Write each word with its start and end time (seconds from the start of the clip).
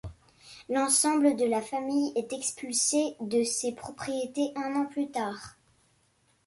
L'ensemble 0.67 1.35
de 1.35 1.45
la 1.45 1.61
famille 1.61 2.11
est 2.15 2.33
expulsée 2.33 3.15
de 3.19 3.43
ses 3.43 3.71
propriétés 3.75 4.51
un 4.55 4.75
an 4.75 4.87
plus 4.87 5.11
tard. 5.11 5.57